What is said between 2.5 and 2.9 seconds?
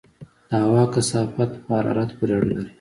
لري.